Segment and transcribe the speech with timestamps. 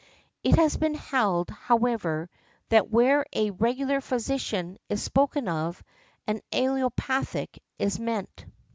[0.43, 2.27] It has been held, however,
[2.69, 5.83] that where a "regular physician" is spoken of,
[6.25, 8.45] an allopathic is meant.